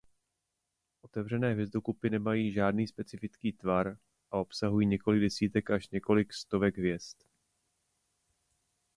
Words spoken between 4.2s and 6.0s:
a obsahují několik desítek až